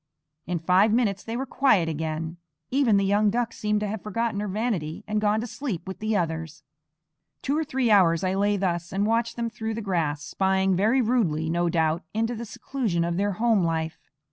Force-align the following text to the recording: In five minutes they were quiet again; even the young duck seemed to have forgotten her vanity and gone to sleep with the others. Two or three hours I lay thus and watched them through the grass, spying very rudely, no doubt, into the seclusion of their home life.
In 0.47 0.57
five 0.57 0.91
minutes 0.91 1.23
they 1.23 1.37
were 1.37 1.45
quiet 1.45 1.87
again; 1.87 2.37
even 2.71 2.97
the 2.97 3.05
young 3.05 3.29
duck 3.29 3.53
seemed 3.53 3.81
to 3.81 3.87
have 3.87 4.01
forgotten 4.01 4.39
her 4.39 4.47
vanity 4.47 5.03
and 5.07 5.21
gone 5.21 5.39
to 5.41 5.45
sleep 5.45 5.87
with 5.87 5.99
the 5.99 6.17
others. 6.17 6.63
Two 7.43 7.55
or 7.55 7.63
three 7.63 7.91
hours 7.91 8.23
I 8.23 8.33
lay 8.33 8.57
thus 8.57 8.91
and 8.91 9.05
watched 9.05 9.35
them 9.35 9.47
through 9.51 9.75
the 9.75 9.81
grass, 9.83 10.23
spying 10.23 10.75
very 10.75 11.01
rudely, 11.03 11.51
no 11.51 11.69
doubt, 11.69 12.01
into 12.15 12.33
the 12.33 12.45
seclusion 12.45 13.03
of 13.03 13.17
their 13.17 13.33
home 13.33 13.63
life. 13.63 13.99